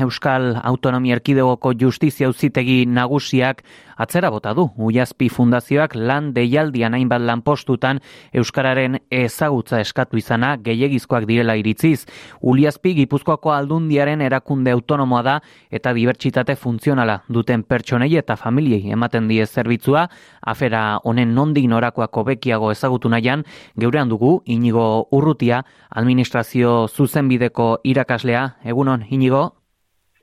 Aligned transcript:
Euskal 0.00 0.60
Autonomia 0.62 1.14
Erkidegoko 1.16 1.72
Justizia 1.78 2.28
Uzitegi 2.28 2.84
nagusiak 2.86 3.62
atzera 3.96 4.30
bota 4.30 4.52
du. 4.54 4.68
Uiazpi 4.76 5.28
Fundazioak 5.28 5.94
lan 5.94 6.32
deialdian 6.34 6.94
hainbat 6.94 7.22
lanpostutan 7.22 8.00
Euskararen 8.32 8.98
ezagutza 9.10 9.80
eskatu 9.80 10.18
izana 10.18 10.56
gehiagizkoak 10.56 11.26
direla 11.30 11.56
iritziz. 11.56 12.04
Uliazpi 12.40 12.94
Gipuzkoako 12.98 13.52
aldundiaren 13.54 14.20
erakunde 14.20 14.74
autonomoa 14.74 15.22
da 15.22 15.38
eta 15.70 15.94
dibertsitate 15.94 16.56
funtzionala 16.56 17.20
duten 17.28 17.62
pertsonei 17.62 18.16
eta 18.18 18.36
familiei 18.36 18.92
ematen 18.92 19.28
die 19.28 19.46
zerbitzua, 19.46 20.08
afera 20.42 21.00
honen 21.04 21.34
nondik 21.34 21.68
norakoako 21.70 22.24
bekiago 22.30 22.70
ezagutu 22.72 23.08
nahian, 23.08 23.44
geurean 23.78 24.08
dugu, 24.08 24.42
inigo 24.44 25.08
urrutia, 25.10 25.64
administrazio 25.90 26.86
zuzenbideko 26.88 27.78
irakaslea, 27.84 28.48
egunon, 28.64 29.06
inigo? 29.10 29.63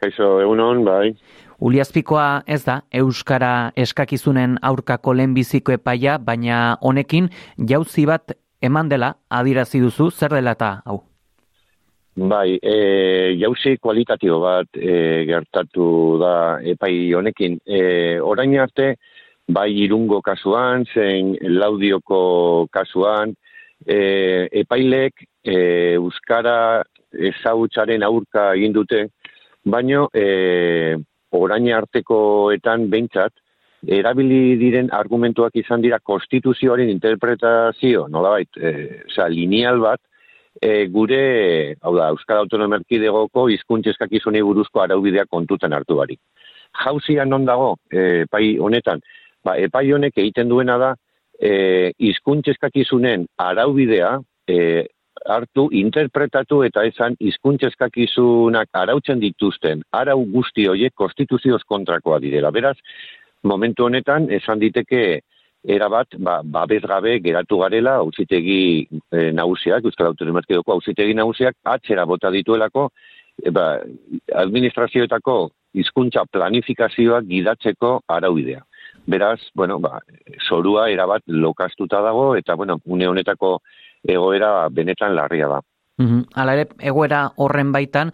Kaixo, 0.02 0.40
egunon, 0.42 0.80
bai. 0.82 1.12
Uliazpikoa 1.62 2.42
ez 2.50 2.64
da, 2.66 2.80
Euskara 2.98 3.72
eskakizunen 3.78 4.56
aurkako 4.66 5.14
lehenbiziko 5.14 5.76
epaia, 5.76 6.16
baina 6.18 6.62
honekin 6.82 7.28
jauzi 7.72 8.08
bat 8.10 8.34
eman 8.66 8.90
dela 8.90 9.12
adirazi 9.30 9.84
duzu, 9.84 10.10
zer 10.10 10.34
dela 10.34 10.56
eta 10.58 10.72
hau? 10.90 10.98
Bai, 12.18 12.58
e, 12.58 12.74
jauzi 13.44 13.76
kualitatibo 13.78 14.40
bat 14.42 14.74
e, 14.74 14.96
gertatu 15.30 15.86
da 16.24 16.34
epai 16.74 16.96
honekin. 17.14 17.60
E, 17.62 17.84
orain 18.26 18.58
arte, 18.66 18.96
bai 19.46 19.70
irungo 19.86 20.24
kasuan, 20.26 20.90
zen 20.96 21.36
laudioko 21.62 22.24
kasuan, 22.74 23.38
e, 23.86 24.02
epailek 24.66 25.28
e, 25.46 25.56
Euskara 26.02 26.58
ezagutzaren 27.14 28.02
aurka 28.08 28.56
egin 28.58 28.74
dute, 28.74 29.06
baino 29.64 30.10
e, 30.14 30.98
orain 31.32 31.72
artekoetan 31.74 32.90
behintzat, 32.90 33.34
erabili 33.88 34.58
diren 34.60 34.92
argumentuak 34.94 35.56
izan 35.58 35.82
dira 35.82 36.00
konstituzioaren 36.00 36.90
interpretazio, 36.90 38.08
nolabait, 38.10 38.50
e, 38.58 39.02
oza, 39.08 39.28
lineal 39.30 39.80
bat, 39.82 40.02
e, 40.62 40.88
gure, 40.94 41.76
hau 41.82 41.96
da, 41.96 42.10
Euskal 42.14 42.44
Autonomia 42.44 42.82
Erkidegoko 42.82 43.48
hizkuntzeskak 43.50 44.12
buruzko 44.44 44.82
araubidea 44.82 45.26
kontutan 45.26 45.74
hartu 45.74 45.96
barik. 45.96 46.20
Jauzian 46.84 47.30
non 47.30 47.46
dago, 47.46 47.78
e, 47.92 48.26
pai 48.30 48.58
honetan, 48.60 49.02
ba, 49.44 49.58
epai 49.58 49.92
honek 49.92 50.18
egiten 50.18 50.50
duena 50.50 50.78
da, 50.78 50.96
e, 51.40 51.92
izkuntzeskak 51.98 52.72
araubidea, 53.38 54.20
e, 54.48 54.88
hartu, 55.26 55.68
interpretatu 55.72 56.62
eta 56.66 56.84
esan 56.88 57.16
hizkuntzeskakizunak 57.20 58.70
arautzen 58.74 59.20
dituzten, 59.22 59.84
arau 59.92 60.22
guzti 60.34 60.68
horiek 60.68 60.94
konstituzioz 60.96 61.62
kontrakoa 61.68 62.20
direla. 62.20 62.52
Beraz, 62.52 62.78
momentu 63.44 63.86
honetan, 63.86 64.30
esan 64.32 64.60
diteke, 64.60 65.22
erabat, 65.64 66.18
ba, 66.18 66.42
babez 66.44 66.82
gabe 66.82 67.20
geratu 67.22 67.60
garela, 67.62 68.00
hauzitegi 68.02 68.88
e, 69.12 69.30
nagusiak, 69.38 69.86
Euskal 69.86 70.10
Autonomarkedoko 70.10 70.74
hauzitegi 70.74 71.14
nagusiak, 71.14 71.56
atxera 71.64 72.06
bota 72.10 72.32
dituelako, 72.34 72.90
e, 73.44 73.52
ba, 73.54 73.76
administrazioetako 74.42 75.38
hizkuntza 75.78 76.26
planifikazioak 76.32 77.30
gidatzeko 77.30 78.00
araubidea. 78.10 78.66
Beraz, 79.08 79.40
bueno, 79.56 79.80
ba, 79.80 80.02
sorua 80.48 80.90
erabat 80.90 81.24
lokastuta 81.28 82.02
dago, 82.02 82.36
eta, 82.36 82.56
bueno, 82.56 82.80
une 82.86 83.08
honetako 83.08 83.60
egoera 84.08 84.70
benetan 84.70 85.16
larria 85.16 85.48
da. 85.48 85.62
Mm 86.02 86.24
Hala 86.34 86.54
ere, 86.58 86.68
egoera 86.80 87.26
horren 87.38 87.72
baitan, 87.72 88.12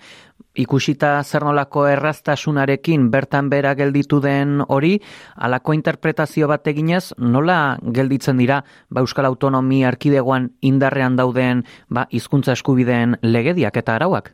ikusita 0.58 1.12
zer 1.24 1.46
nolako 1.46 1.86
erraztasunarekin 1.88 3.10
bertan 3.14 3.50
bera 3.50 3.74
gelditu 3.78 4.20
den 4.20 4.64
hori, 4.68 4.98
alako 5.36 5.76
interpretazio 5.78 6.50
bat 6.50 6.68
eginez, 6.68 7.14
nola 7.18 7.78
gelditzen 7.94 8.42
dira 8.42 8.64
ba, 8.90 9.02
Euskal 9.02 9.30
Autonomi 9.30 9.84
Arkidegoan 9.86 10.50
indarrean 10.62 11.16
dauden 11.16 11.64
ba, 11.90 12.08
izkuntza 12.10 12.58
eskubideen 12.58 13.20
legediak 13.22 13.78
eta 13.78 13.96
arauak? 13.96 14.34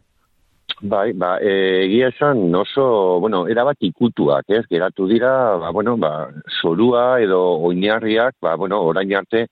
Bai, 0.81 1.11
ba, 1.13 1.37
e, 1.39 1.51
egia 1.85 2.09
esan 2.11 2.55
oso, 2.55 3.19
bueno, 3.23 3.43
erabat 3.51 3.83
ikutuak, 3.83 4.47
ez, 4.47 4.63
geratu 4.71 5.07
dira, 5.07 5.57
ba, 5.59 5.71
bueno, 5.75 5.97
ba, 5.99 6.29
zorua 6.61 7.19
edo 7.23 7.39
oinarriak, 7.67 8.35
ba, 8.41 8.55
bueno, 8.59 8.81
orain 8.81 9.13
arte, 9.15 9.45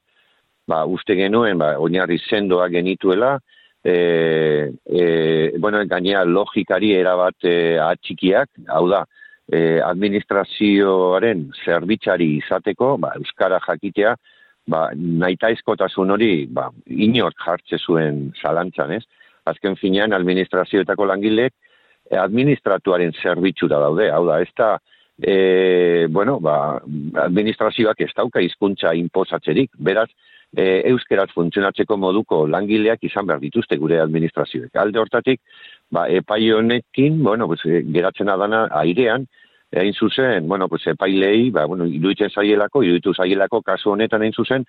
ba, 0.67 0.83
uste 0.85 1.15
genuen, 1.17 1.57
ba, 1.61 1.73
oinarri 1.79 2.19
sendoa 2.21 2.67
genituela, 2.69 3.37
e, 3.83 4.71
e, 4.85 5.53
bueno, 5.57 5.81
gainea 5.85 6.23
logikari 6.25 6.93
erabat 6.97 7.47
e, 7.47 7.55
atxikiak, 7.81 8.49
hau 8.69 8.85
da, 8.89 9.05
e, 9.51 9.79
administrazioaren 9.83 11.47
zerbitzari 11.65 12.35
izateko, 12.37 12.95
ba, 13.01 13.15
Euskara 13.19 13.59
jakitea, 13.65 14.15
ba, 14.69 14.85
naita 14.95 15.49
eskotasun 15.55 16.13
hori, 16.13 16.45
ba, 16.47 16.69
inort 16.87 17.37
jartze 17.41 17.81
zuen 17.81 18.29
zalantzan, 18.41 18.95
ez? 18.99 19.03
Azken 19.49 19.75
finean, 19.79 20.13
administrazioetako 20.13 21.09
langilek, 21.09 21.53
e, 22.09 22.15
administratuaren 22.21 23.15
zerbitzura 23.23 23.81
daude, 23.81 24.11
hau 24.13 24.25
da, 24.29 24.41
ez 24.45 24.51
da, 24.57 24.75
e, 25.21 26.07
bueno, 26.09 26.39
ba, 26.39 26.81
administrazioak 27.23 28.01
ez 28.01 28.11
dauka 28.17 28.41
hizkuntza 28.41 28.93
inpozatzerik, 28.97 29.71
beraz, 29.77 30.09
e, 30.55 30.81
euskeraz 30.91 31.29
funtzionatzeko 31.35 31.97
moduko 31.97 32.45
langileak 32.47 33.03
izan 33.07 33.27
behar 33.29 33.41
dituzte 33.43 33.77
gure 33.77 33.99
administrazioek. 34.01 34.73
Alde 34.75 34.99
hortatik, 34.99 35.41
ba, 35.91 36.07
epai 36.09 36.41
honekin, 36.51 37.21
bueno, 37.23 37.47
pues, 37.47 37.65
e, 37.65 37.83
geratzen 37.93 38.29
adana 38.29 38.65
airean, 38.81 39.27
egin 39.71 39.93
zuzen, 39.93 40.47
bueno, 40.47 40.67
pues, 40.67 40.87
epailei, 40.87 41.49
ba, 41.51 41.65
bueno, 41.65 41.85
iruditzen 41.85 42.29
zaielako, 42.29 42.83
iruditu 42.83 43.13
zaielako 43.13 43.61
kasu 43.61 43.93
honetan 43.93 44.25
egin 44.25 44.35
zuzen, 44.35 44.65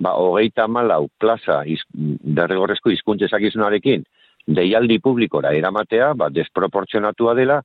ba, 0.00 0.16
hogeita 0.16 0.66
malau 0.66 1.08
plaza 1.20 1.60
iz, 1.66 1.82
derregorrezko 1.92 2.90
izkuntzezak 2.90 3.44
izunarekin, 3.50 4.02
deialdi 4.46 4.98
publikora 4.98 5.52
eramatea, 5.54 6.14
ba, 6.16 6.30
desproportzionatua 6.32 7.36
dela, 7.38 7.60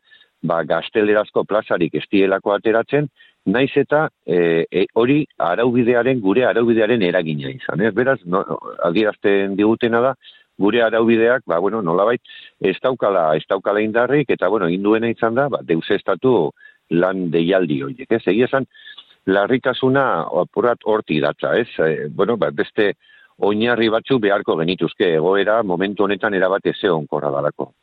ba, 0.47 0.61
gaztelerazko 0.63 1.43
plazarik 1.49 1.95
estielako 2.01 2.53
ateratzen, 2.55 3.09
naiz 3.45 3.71
eta 3.77 4.07
e, 4.25 4.65
e, 4.71 4.85
hori 4.93 5.19
araubidearen 5.37 6.21
gure 6.21 6.45
araubidearen 6.49 7.03
eragina 7.05 7.51
izan. 7.53 7.81
Ez 7.81 7.93
beraz, 7.93 8.19
no, 8.25 8.41
adierazten 8.87 9.55
digutena 9.59 10.01
da, 10.01 10.15
gure 10.57 10.81
araubideak, 10.83 11.43
ba, 11.45 11.59
bueno, 11.59 11.81
nolabait, 11.81 12.21
ez 12.61 12.77
daukala, 12.81 13.27
ez 13.35 13.43
daukala 13.49 13.83
indarrik, 13.83 14.29
eta, 14.31 14.49
bueno, 14.49 14.69
induena 14.71 15.11
izan 15.11 15.35
da, 15.35 15.49
ba, 15.49 15.61
deus 15.63 15.85
estatu 15.91 16.51
lan 16.89 17.29
deialdi 17.31 17.81
horiek. 17.83 18.09
Ez, 18.09 18.23
egia 18.31 18.47
esan, 18.49 18.67
larritasuna 19.25 20.05
apurat 20.41 20.85
horti 20.85 21.19
datza, 21.21 21.55
ez? 21.59 21.69
E, 21.79 22.07
bueno, 22.09 22.37
ba, 22.37 22.51
beste 22.55 22.93
oinarri 23.43 23.89
batzu 23.91 24.19
beharko 24.23 24.55
genituzke 24.61 25.15
egoera 25.17 25.61
momentu 25.63 26.05
honetan 26.05 26.33
erabate 26.33 26.73
ze 26.73 26.89
onkorra 26.89 27.31
dalako. 27.31 27.73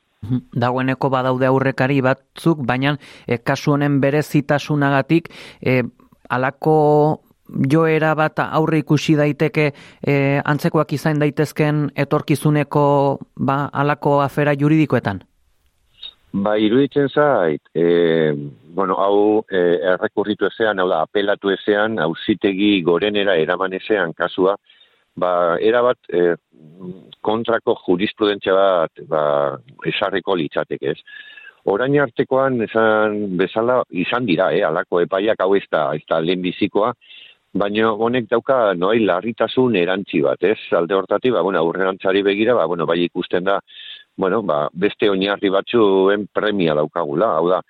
Dagoeneko 0.54 1.10
badaude 1.10 1.48
aurrekari 1.48 2.00
batzuk, 2.00 2.62
baina 2.66 2.94
e, 3.26 3.38
kasu 3.38 3.74
honen 3.74 3.98
berezitasunagatik 4.00 5.28
e, 5.60 5.82
alako 6.30 6.76
joera 7.68 8.14
bat 8.14 8.38
aurre 8.44 8.78
ikusi 8.82 9.16
daiteke 9.18 9.66
e, 9.72 10.14
antzekoak 10.44 10.94
izan 10.96 11.18
daitezken 11.20 11.88
etorkizuneko 12.06 12.84
ba, 13.36 13.66
alako 13.72 14.20
afera 14.22 14.54
juridikoetan? 14.54 15.22
Ba, 16.32 16.54
iruditzen 16.56 17.10
zait, 17.12 17.60
e, 17.76 18.32
bueno, 18.72 18.94
hau 18.96 19.42
e, 19.52 19.58
errekurritu 19.92 20.46
ezean, 20.48 20.78
hau 20.80 20.86
da, 20.88 21.02
apelatu 21.04 21.52
ezean, 21.52 21.98
hauzitegi 22.00 22.78
gorenera 22.86 23.34
eraman 23.36 23.74
ezean 23.76 24.14
kasua, 24.16 24.56
ba, 25.16 25.58
erabat 25.60 25.98
e, 26.12 26.34
kontrako 27.20 27.76
jurisprudentzia 27.86 28.54
bat 28.56 29.04
ba, 29.08 29.22
esarriko 29.86 30.36
litzatek 30.38 30.88
ez. 30.94 30.98
Orain 31.72 31.94
artekoan 32.02 32.58
esan 32.64 33.36
bezala 33.38 33.82
izan 34.04 34.26
dira, 34.26 34.50
eh, 34.50 34.64
alako 34.66 35.00
epaiak 35.04 35.44
hau 35.44 35.54
ez 35.54 35.66
da, 35.70 35.92
ez 35.94 36.02
da 36.10 36.18
lehen 36.20 36.42
bizikoa, 36.42 36.90
baina 37.54 37.92
honek 37.92 38.26
dauka 38.30 38.72
noai 38.74 38.98
larritasun 39.04 39.76
erantzi 39.76 40.22
bat, 40.24 40.42
ez? 40.42 40.58
Alde 40.74 40.96
hortatik, 40.96 41.32
ba, 41.36 41.42
bueno, 41.46 41.60
aurrerantzari 41.60 42.22
begira, 42.26 42.56
ba, 42.58 42.66
bueno, 42.66 42.86
bai 42.86 42.98
ikusten 43.04 43.44
da, 43.44 43.60
bueno, 44.16 44.42
ba, 44.42 44.68
beste 44.74 45.10
oinarri 45.10 45.52
batzuen 45.54 46.26
premia 46.34 46.74
daukagula, 46.74 47.36
hau 47.36 47.48
da, 47.52 47.60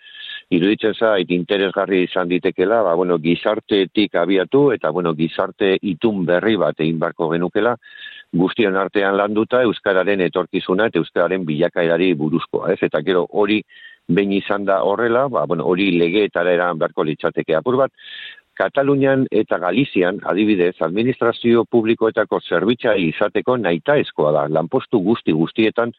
iruditzen 0.53 0.95
zait 0.95 1.31
interesgarri 1.33 2.03
izan 2.05 2.29
ditekela, 2.29 2.83
ba, 2.85 2.95
bueno, 2.99 3.19
gizartetik 3.19 4.15
abiatu, 4.21 4.67
eta, 4.75 4.91
bueno, 4.91 5.15
gizarte 5.17 5.77
itun 5.81 6.27
berri 6.29 6.59
bat 6.61 6.81
egin 6.81 6.99
barko 7.01 7.31
genukela, 7.33 7.77
guztion 8.33 8.77
artean 8.81 9.17
landuta 9.17 9.63
euskararen 9.67 10.21
etorkizuna 10.29 10.89
eta 10.89 11.01
euskararen 11.01 11.47
bilakaerari 11.49 12.13
buruzkoa, 12.21 12.73
ez? 12.73 12.79
Eta 12.83 13.03
gero 13.07 13.27
hori 13.31 13.63
behin 14.09 14.33
izan 14.37 14.65
da 14.69 14.83
horrela, 14.85 15.27
ba, 15.33 15.47
bueno, 15.47 15.65
hori 15.69 15.91
legeetara 15.99 16.53
eran 16.53 16.79
beharko 16.79 17.05
litzateke 17.09 17.57
apur 17.57 17.81
bat, 17.85 17.93
Katalunian 18.53 19.25
eta 19.33 19.57
Galizian, 19.59 20.19
adibidez, 20.29 20.75
administrazio 20.85 21.65
publikoetako 21.65 22.41
zerbitzari 22.45 23.09
izateko 23.09 23.57
naita 23.57 23.97
eskoa 24.03 24.33
da. 24.37 24.43
Lanpostu 24.53 25.01
guzti 25.01 25.33
guztietan 25.33 25.95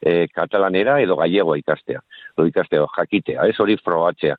e, 0.00 0.28
katalanera 0.28 0.98
edo 1.02 1.16
gallegoa 1.18 1.58
ikastea, 1.58 2.00
edo 2.36 2.46
ikastea, 2.48 2.86
jakitea, 2.96 3.46
ez 3.50 3.56
hori 3.58 3.76
frogatzea. 3.82 4.36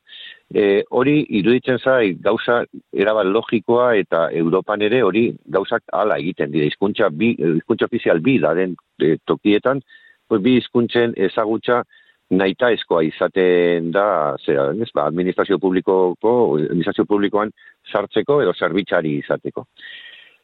E, 0.49 0.83
hori 0.89 1.19
iruditzen 1.39 1.79
zai 1.79 2.15
gauza 2.23 2.63
erabat 2.93 3.29
logikoa 3.29 3.93
eta 3.99 4.27
Europan 4.33 4.81
ere 4.81 5.03
hori 5.03 5.27
gauzak 5.45 5.83
hala 5.93 6.17
egiten 6.17 6.51
dira. 6.51 6.67
Hizkuntza 6.69 7.09
bi 7.11 7.35
hizkuntza 7.37 7.89
ofizial 7.89 8.23
bi 8.25 8.39
da 8.39 8.53
den 8.57 8.75
e, 9.01 9.17
tokietan, 9.25 9.81
pues 10.27 10.41
bi 10.41 10.57
hizkuntzen 10.59 11.15
ezagutza 11.17 11.83
naita 12.29 12.69
eskoa 12.75 13.01
izaten 13.07 13.89
da, 13.91 14.35
zera, 14.45 14.67
ez, 14.77 14.91
ba, 14.93 15.07
administrazio 15.09 15.57
publikoko, 15.57 16.33
administrazio 16.61 17.07
publikoan 17.09 17.49
sartzeko 17.89 18.43
edo 18.43 18.53
zerbitzari 18.53 19.15
izateko 19.23 19.65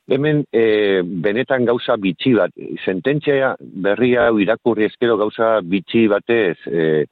hemen 0.07 0.43
e, 0.53 1.01
benetan 1.03 1.65
gauza 1.65 1.97
bitxi 1.97 2.35
bat, 2.37 2.53
sententzia 2.85 3.55
berria 3.59 4.27
irakurri 4.41 4.85
ezkero 4.85 5.17
gauza 5.17 5.59
bitxi 5.65 6.05
batez 6.11 6.57
e, 6.69 7.05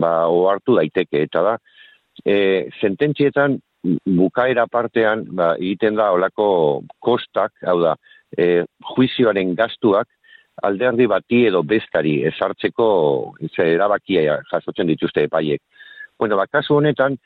ba, 0.00 0.26
ohartu 0.26 0.76
daiteke, 0.78 1.24
eta 1.28 1.42
da, 1.46 1.56
e, 2.24 2.68
sententzietan 2.80 3.58
bukaera 4.04 4.66
partean 4.66 5.24
ba, 5.30 5.54
egiten 5.58 5.96
da 5.96 6.10
olako 6.12 6.48
kostak, 6.98 7.54
hau 7.66 7.78
da, 7.82 7.94
e, 8.36 8.64
juizioaren 8.94 9.54
gastuak, 9.58 10.08
alderdi 10.62 11.06
bati 11.08 11.44
edo 11.48 11.62
bestari 11.64 12.18
esartzeko 12.28 12.86
erabakia 13.64 14.40
jasotzen 14.50 14.90
dituzte 14.90 15.24
epaiek. 15.24 15.62
Bueno, 16.18 16.36
bakazu 16.36 16.76
honetan, 16.76 17.16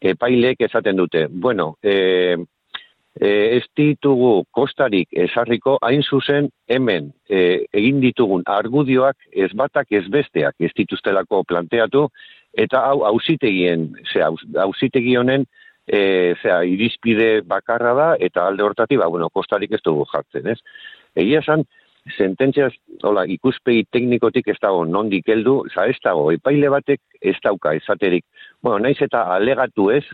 epailek 0.00 0.60
esaten 0.68 1.00
dute, 1.00 1.26
bueno, 1.30 1.74
e, 1.82 2.36
e, 3.20 3.28
ez 3.56 3.64
ditugu 3.76 4.44
kostarik 4.52 5.08
esarriko 5.26 5.76
hain 5.82 6.02
zuzen 6.02 6.50
hemen 6.68 7.12
e, 7.28 7.66
egin 7.72 8.00
ditugun 8.00 8.42
argudioak 8.46 9.16
ez 9.32 9.52
batak 9.54 9.92
ez 9.92 10.04
besteak 10.08 10.54
ez 10.60 10.72
dituztelako 10.76 11.44
planteatu 11.44 12.08
eta 12.56 12.82
hau 12.88 13.04
ausitegien 13.04 13.90
ze 14.12 14.22
ausitegi 14.22 15.16
honen 15.16 15.46
e, 15.86 16.34
zera, 16.42 16.62
irizpide 16.64 17.40
bakarra 17.42 17.94
da 17.94 18.12
eta 18.20 18.46
alde 18.46 18.62
hortatik 18.62 18.98
ba 18.98 19.08
bueno 19.08 19.30
kostarik 19.30 19.72
ez 19.72 19.82
dugu 19.84 20.06
jartzen 20.12 20.46
ez 20.46 20.60
egia 21.16 21.40
esan 21.40 21.64
sententziaz, 22.14 22.72
hola, 23.02 23.24
ikuspegi 23.26 23.86
teknikotik 23.90 24.48
ez 24.52 24.56
dago 24.62 24.84
nondik 24.86 25.26
heldu, 25.28 25.56
za 25.72 25.86
ez 25.90 25.96
dago, 26.04 26.28
epaile 26.30 26.68
batek 26.70 27.00
ez 27.20 27.34
dauka 27.42 27.72
esaterik. 27.74 28.24
Bueno, 28.62 28.78
naiz 28.84 29.00
eta 29.02 29.24
alegatu 29.34 29.88
ez, 29.90 30.04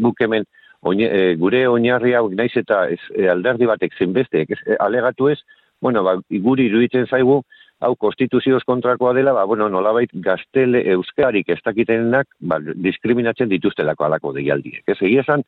buk 0.00 0.22
hemen, 0.24 0.46
oine, 0.84 1.08
e, 1.08 1.34
gure 1.40 1.64
oinarri 1.68 2.14
hau 2.14 2.28
naiz 2.30 2.52
eta 2.60 2.84
ez, 2.92 3.00
e, 3.16 3.28
alderdi 3.32 3.68
batek 3.70 3.96
zenbeste 3.98 4.44
e, 4.44 4.76
alegatu 4.80 5.30
ez, 5.32 5.38
bueno, 5.82 6.04
ba, 6.04 6.16
guri 6.44 6.68
iruditzen 6.68 7.06
zaigu, 7.10 7.42
hau 7.84 7.94
konstituzioz 8.00 8.62
kontrakoa 8.64 9.12
dela, 9.16 9.34
ba, 9.36 9.44
bueno, 9.48 9.68
nolabait 9.68 10.12
gaztele 10.26 10.84
euskarik 10.94 11.48
ez 11.52 11.58
dakitenak 11.64 12.28
ba, 12.40 12.60
diskriminatzen 12.60 13.50
dituztelako 13.52 14.06
alako 14.06 14.32
deialdiek. 14.36 14.84
Ez 14.86 15.00
egia 15.00 15.24
esan, 15.24 15.44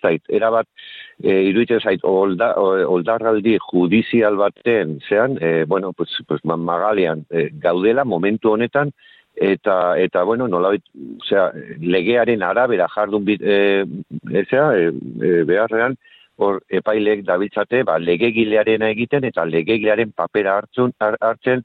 zait, 0.00 0.22
erabat, 0.28 0.68
e, 1.22 1.34
iruditzen 1.50 1.82
zait, 1.82 2.04
olda, 2.04 2.52
oldarraldi 2.60 3.56
judizial 3.70 4.38
baten, 4.40 4.98
zean, 5.08 5.36
e, 5.40 5.64
bueno, 5.64 5.92
pues, 5.92 6.12
pues, 6.28 6.44
magalean 6.44 7.24
e, 7.30 7.48
gaudela 7.52 8.04
momentu 8.04 8.52
honetan, 8.52 8.92
eta 9.40 9.96
eta 9.98 10.22
bueno 10.24 10.48
nolabait 10.48 10.82
osea 11.22 11.50
legearen 11.80 12.42
arabera 12.42 12.88
jardun 12.88 13.24
bit 13.24 13.42
eh 13.42 13.84
ezea 14.30 14.66
e, 14.76 14.86
e, 15.22 15.44
beharrean 15.44 15.96
hor 16.36 16.62
epailek 16.68 17.24
dabiltzate 17.24 17.82
ba 17.84 17.98
legegilearena 17.98 18.90
egiten 18.90 19.24
eta 19.24 19.44
legegilearen 19.44 20.12
papera 20.12 20.56
hartzen 20.58 20.92
hartzen 21.20 21.62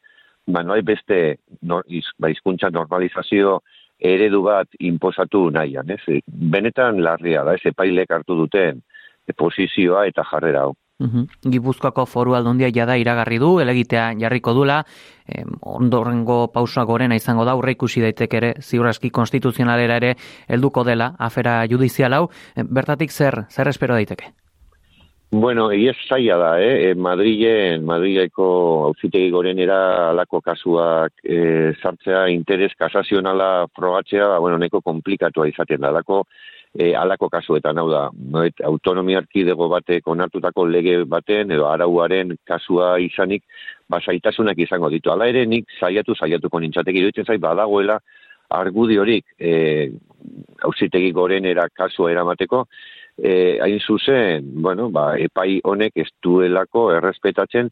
ba 0.48 0.64
noi 0.64 0.82
beste 0.82 1.38
no, 1.62 1.82
iz, 1.88 2.06
ba, 2.20 2.30
izkuntza 2.30 2.70
normalizazio 2.70 3.62
eredu 4.00 4.44
bat 4.44 4.68
inposatu 4.80 5.50
nahian 5.50 5.90
ez? 5.90 6.02
Benetan 6.28 7.02
larria 7.02 7.44
da 7.44 7.54
ez? 7.56 7.66
Epailek 7.66 8.12
hartu 8.12 8.36
duten 8.36 8.82
posizioa 9.38 10.06
eta 10.08 10.24
jarrera 10.30 10.66
hau 10.68 10.74
Uhum. 11.00 11.26
Gipuzkoako 11.50 12.06
foru 12.06 12.36
aldundia 12.38 12.70
jada 12.74 12.96
iragarri 13.02 13.40
du, 13.42 13.58
elegitea 13.60 14.12
jarriko 14.20 14.54
dula, 14.54 14.84
eh, 15.28 15.44
ondorrengo 15.62 16.52
pausa 16.54 16.84
gorena 16.84 17.16
izango 17.16 17.46
da, 17.46 17.56
urre 17.56 17.74
ikusi 17.74 18.02
daiteke 18.02 18.38
ere, 18.38 18.54
ziurraski 18.62 19.10
konstituzionalera 19.10 19.98
ere 19.98 20.14
helduko 20.48 20.84
dela, 20.84 21.14
afera 21.20 21.64
judizial 21.68 22.14
hau, 22.14 22.30
bertatik 22.56 23.12
zer, 23.12 23.46
zer 23.50 23.74
espero 23.74 23.98
daiteke? 23.98 24.34
Bueno, 25.34 25.72
egiez 25.74 25.96
zaila 26.06 26.36
da, 26.38 26.50
eh? 26.62 26.92
E, 26.92 26.94
Madrilen, 26.94 27.82
Madrileko 27.90 28.46
hauzitegi 28.86 29.32
gorenera 29.34 30.12
alako 30.12 30.44
kasuak 30.46 31.24
e, 31.26 31.74
sartzea, 31.82 32.28
interes 32.30 32.76
kasazionala 32.78 33.66
frogatzea, 33.74 34.28
ba, 34.30 34.38
bueno, 34.38 34.60
neko 34.62 34.84
komplikatua 34.86 35.48
izaten 35.50 35.82
da, 35.82 35.90
alako 35.90 36.22
e, 36.74 36.94
alako 36.96 37.30
kasuetan 37.30 37.78
hau 37.78 37.88
da, 37.92 38.04
autonomia 38.66 39.22
arkidego 39.22 39.68
batek 39.70 40.08
onartutako 40.08 40.66
lege 40.66 40.98
baten 41.10 41.52
edo 41.52 41.68
arauaren 41.70 42.36
kasua 42.48 42.96
izanik, 43.04 43.44
ba, 43.90 44.02
zaitasunak 44.02 44.58
izango 44.58 44.90
ditu. 44.90 45.14
Hala 45.14 45.30
ere, 45.30 45.46
nik 45.46 45.70
saiatu 45.80 46.16
saiatuko 46.16 46.60
nintzateki 46.64 47.06
dutzen 47.06 47.30
zait, 47.30 47.42
badagoela 47.42 48.00
argudiorik 48.54 49.26
e, 49.40 49.92
hausitegi 50.66 51.12
gorenera 51.14 51.68
kasua 51.74 52.12
eramateko, 52.12 52.66
e, 53.18 53.60
hain 53.62 53.80
zuzen, 53.80 54.54
bueno, 54.62 54.90
ba, 54.90 55.14
epai 55.22 55.60
honek 55.64 55.98
ez 56.06 56.10
duelako 56.24 56.90
errespetatzen, 56.98 57.70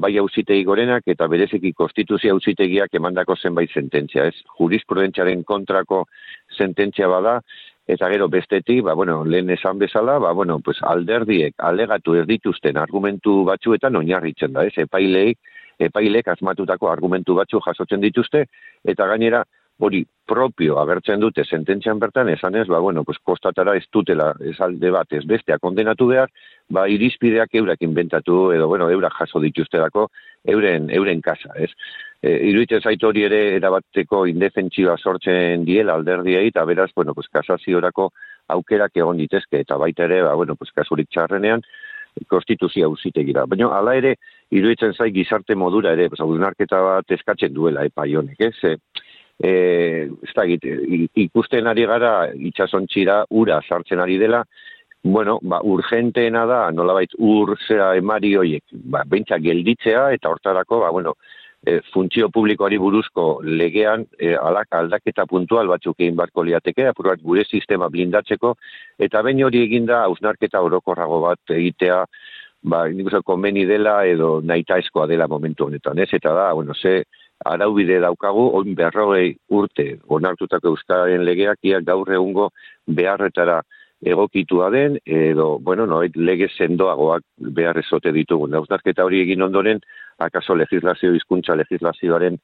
bai 0.00 0.14
hausitegi 0.16 0.64
gorenak 0.64 1.04
eta 1.12 1.26
bereziki 1.28 1.74
konstituzia 1.76 2.32
hausitegiak 2.32 2.94
emandako 2.96 3.36
zenbait 3.36 3.72
sententzia, 3.76 4.24
ez? 4.30 4.38
Jurisprudentziaren 4.56 5.42
kontrako 5.44 6.06
sententzia 6.56 7.10
bada, 7.12 7.40
eta 7.86 8.08
gero 8.08 8.28
bestetik, 8.28 8.82
ba, 8.86 8.94
bueno, 8.94 9.24
lehen 9.24 9.50
esan 9.50 9.78
bezala, 9.78 10.18
ba, 10.18 10.32
bueno, 10.32 10.60
pues 10.60 10.78
alderdiek 10.82 11.54
alegatu 11.58 12.14
ez 12.14 12.26
dituzten 12.26 12.78
argumentu 12.78 13.42
batzuetan 13.44 13.96
oinarritzen 13.96 14.52
da, 14.52 14.64
ez, 14.64 14.76
epaileik, 14.78 15.38
epailek 15.78 16.28
asmatutako 16.28 16.90
argumentu 16.90 17.34
batzu 17.34 17.60
jasotzen 17.64 18.00
dituzte, 18.00 18.46
eta 18.84 19.06
gainera, 19.10 19.42
hori 19.82 20.04
propio 20.28 20.76
agertzen 20.78 21.18
dute 21.20 21.42
sententzian 21.42 21.98
bertan, 21.98 22.28
esan 22.30 22.54
ez, 22.54 22.68
ba, 22.70 22.78
bueno, 22.78 23.02
pues 23.04 23.18
kostatara 23.18 23.74
ez 23.76 23.84
dutela, 23.92 24.32
ez 24.40 24.56
bat, 24.92 25.12
ez 25.12 25.24
bestea 25.26 25.58
kondenatu 25.58 26.06
behar, 26.06 26.30
ba, 26.70 26.86
irizpideak 26.88 27.54
eurak 27.58 27.82
inventatu, 27.82 28.52
edo, 28.52 28.68
bueno, 28.68 28.90
eurak 28.90 29.16
jaso 29.18 29.40
dituzterako, 29.40 30.08
euren, 30.54 30.88
euren 30.90 31.20
kasa, 31.20 31.50
ez 31.56 31.70
e, 32.22 32.32
iruditzen 32.48 32.82
zaitu 32.82 33.08
hori 33.10 33.24
ere 33.26 33.40
erabateko 33.58 34.24
indefentsiba 34.30 34.96
sortzen 34.96 35.66
diela 35.66 35.96
alderdiei, 35.98 36.48
eta 36.52 36.64
beraz, 36.68 36.90
bueno, 36.94 37.14
pues, 37.14 37.28
kasaziorako 37.32 38.10
aukerak 38.54 38.96
egon 38.96 39.18
ditezke, 39.18 39.62
eta 39.66 39.78
baita 39.78 40.06
ere, 40.06 40.22
ba, 40.22 40.34
bueno, 40.38 40.56
pues, 40.56 40.70
kasurik 40.74 41.10
txarrenean, 41.10 41.64
konstituzia 42.28 42.88
uzitegira. 42.92 43.46
Baina, 43.48 43.70
ala 43.74 43.96
ere, 43.98 44.16
iruditzen 44.52 44.94
zai 44.94 45.10
gizarte 45.12 45.56
modura 45.56 45.96
ere, 45.96 46.08
pues, 46.12 46.20
hausnarketa 46.20 46.80
bat 46.86 47.16
eskatzen 47.18 47.54
duela 47.54 47.86
epa 47.88 48.06
jonek, 48.06 48.38
ez? 48.38 48.76
E, 49.42 49.52
ez 50.22 50.34
da, 50.36 50.44
ikusten 50.46 51.66
ari 51.66 51.88
gara, 51.90 52.12
itxasontxira, 52.50 53.24
ura 53.30 53.58
sartzen 53.66 54.00
ari 54.04 54.20
dela, 54.20 54.44
bueno, 55.02 55.40
ba, 55.42 55.58
urgenteena 55.66 56.44
da, 56.46 56.60
nolabait, 56.70 57.10
ur 57.18 57.56
zera 57.66 57.96
emari 57.98 58.36
hoiek, 58.38 58.62
ba, 58.92 59.02
bentsa 59.08 59.40
gelditzea, 59.42 60.12
eta 60.14 60.30
hortarako, 60.30 60.78
ba, 60.84 60.92
bueno, 60.94 61.16
e, 61.66 61.80
funtzio 61.92 62.28
publikoari 62.30 62.78
buruzko 62.78 63.40
legean 63.44 64.06
e, 64.18 64.34
alak 64.34 64.74
aldaketa 64.78 65.26
puntual 65.30 65.70
batzuk 65.70 66.00
egin 66.00 66.16
barko 66.18 66.44
liateke, 66.44 66.88
apurat 66.90 67.22
gure 67.22 67.44
sistema 67.44 67.88
blindatzeko, 67.88 68.54
eta 68.98 69.22
bain 69.22 69.42
hori 69.44 69.62
eginda 69.68 70.02
hausnarketa 70.08 70.62
orokorrago 70.62 71.20
bat 71.26 71.54
egitea, 71.56 72.04
ba, 72.62 72.86
nik 72.88 73.10
konbeni 73.26 73.66
dela 73.66 74.02
edo 74.06 74.40
naita 74.40 74.78
eskoa 74.78 75.06
dela 75.10 75.28
momentu 75.28 75.66
honetan, 75.66 75.98
ez? 75.98 76.10
Eta 76.12 76.34
da, 76.34 76.52
bueno, 76.54 76.74
ze 76.74 77.02
araubide 77.44 77.98
daukagu, 78.00 78.50
on 78.58 78.74
berrogei 78.78 79.36
urte 79.50 79.98
onartutako 80.06 80.74
euskaren 80.74 81.24
legeak, 81.24 81.58
ia 81.62 81.80
gaur 81.80 82.12
egungo 82.12 82.50
beharretara 82.86 83.62
egokitua 84.02 84.70
den, 84.70 84.98
edo, 85.06 85.58
bueno, 85.62 85.86
noet 85.86 86.16
lege 86.16 86.48
sendoagoak 86.50 87.22
behar 87.54 87.78
ezote 87.78 88.10
ditugun. 88.14 88.54
Hausnarketa 88.58 89.04
hori 89.06 89.20
egin 89.22 89.42
ondoren, 89.46 89.78
akaso 90.24 90.54
legislazio 90.54 91.12
hizkuntza 91.14 91.56
legislazioaren 91.56 92.38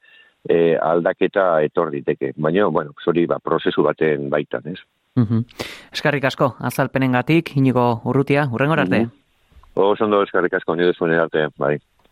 e, 0.48 0.76
aldaketa 0.76 1.60
etor 1.62 1.90
diteke. 1.90 2.32
Baina, 2.36 2.66
bueno, 2.66 2.94
hori 3.06 3.26
ba, 3.26 3.38
prozesu 3.38 3.82
baten 3.82 4.28
baitan, 4.30 4.66
ez? 4.66 4.78
Mm 5.16 5.44
Eskarrik 5.92 6.24
asko, 6.24 6.54
azalpenengatik, 6.60 7.56
inigo 7.56 8.00
urrutia, 8.04 8.48
urrengor 8.52 8.80
arte? 8.80 9.00
Mm 9.00 9.04
-hmm. 9.04 9.24
Oso 9.74 10.04
ondo 10.04 10.22
eskarrik 10.22 10.54
asko, 10.54 10.74
nire 10.76 10.92
zuen 10.92 11.12
arte, 11.14 11.48
bai. 11.58 11.78